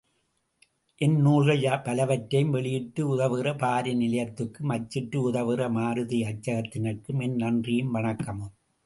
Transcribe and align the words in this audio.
என் 1.01 1.17
நூல்கள் 1.17 1.83
பலவற்றையும் 1.83 2.49
வெளியிட்டு 2.49 3.17
உதவுகிற 3.17 3.57
பாரி 3.57 3.93
நிலையத்தாருக்கும், 3.93 4.71
அச்சிட்டு 4.71 5.31
உதவுகிற 5.31 5.67
மாருதி 5.69 6.21
அச்சகத்தினர்க்கும் 6.23 7.21
என் 7.21 7.35
நன்றியும், 7.35 7.93
வணக்கமும். 7.95 8.53